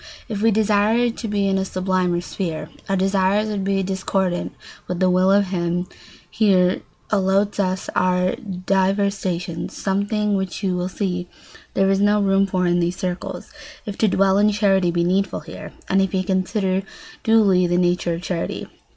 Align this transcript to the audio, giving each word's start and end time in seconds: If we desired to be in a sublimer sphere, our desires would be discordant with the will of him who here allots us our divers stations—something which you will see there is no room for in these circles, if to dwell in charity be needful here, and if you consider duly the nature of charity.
If 0.27 0.41
we 0.41 0.49
desired 0.49 1.15
to 1.17 1.27
be 1.27 1.47
in 1.47 1.59
a 1.59 1.63
sublimer 1.63 2.21
sphere, 2.21 2.71
our 2.89 2.95
desires 2.95 3.49
would 3.49 3.63
be 3.63 3.83
discordant 3.83 4.51
with 4.87 4.99
the 4.99 5.11
will 5.11 5.31
of 5.31 5.49
him 5.49 5.83
who 5.83 5.89
here 6.31 6.81
allots 7.11 7.59
us 7.59 7.87
our 7.95 8.33
divers 8.35 9.13
stations—something 9.19 10.33
which 10.35 10.63
you 10.63 10.75
will 10.75 10.89
see 10.89 11.27
there 11.75 11.91
is 11.91 11.99
no 11.99 12.19
room 12.19 12.47
for 12.47 12.65
in 12.65 12.79
these 12.79 12.95
circles, 12.97 13.51
if 13.85 13.95
to 13.99 14.07
dwell 14.07 14.39
in 14.39 14.51
charity 14.51 14.89
be 14.89 15.03
needful 15.03 15.41
here, 15.41 15.71
and 15.87 16.01
if 16.01 16.15
you 16.15 16.23
consider 16.23 16.81
duly 17.23 17.67
the 17.67 17.77
nature 17.77 18.15
of 18.15 18.23
charity. 18.23 18.65